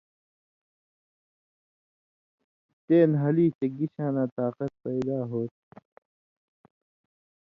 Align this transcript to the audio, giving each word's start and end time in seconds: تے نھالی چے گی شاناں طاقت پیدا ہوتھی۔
تے 2.85 2.97
نھالی 3.13 3.47
چے 3.57 3.67
گی 3.75 3.85
شاناں 3.95 4.27
طاقت 4.35 4.71
پیدا 4.83 5.17
ہوتھی۔ 5.29 5.79